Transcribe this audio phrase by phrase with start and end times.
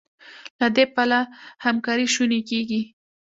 [0.59, 1.19] له دې پله
[1.65, 2.81] همکاري شونې کېږي.